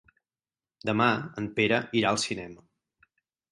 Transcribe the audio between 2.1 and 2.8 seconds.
al cinema.